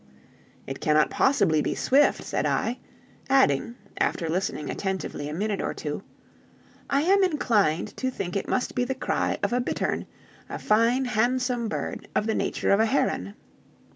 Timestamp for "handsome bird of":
11.05-12.25